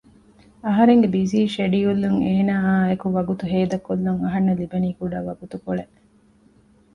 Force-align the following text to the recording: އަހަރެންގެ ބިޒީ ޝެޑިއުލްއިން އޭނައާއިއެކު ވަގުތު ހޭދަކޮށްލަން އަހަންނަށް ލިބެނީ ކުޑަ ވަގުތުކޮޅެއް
އަހަރެންގެ 0.65 1.07
ބިޒީ 1.15 1.39
ޝެޑިއުލްއިން 1.55 2.19
އޭނައާއިއެކު 2.25 3.07
ވަގުތު 3.15 3.43
ހޭދަކޮށްލަން 3.51 4.19
އަހަންނަށް 4.23 4.59
ލިބެނީ 4.61 4.89
ކުޑަ 4.97 5.19
ވަގުތުކޮޅެއް 5.27 5.95